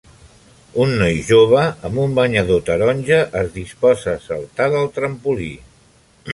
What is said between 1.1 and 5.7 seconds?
jove amb un banyador taronja es disposa a saltar del trampolí.